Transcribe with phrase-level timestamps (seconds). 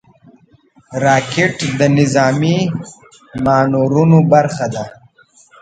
[1.03, 2.57] راکټ د نظامي
[3.45, 4.83] مانورونو برخه ده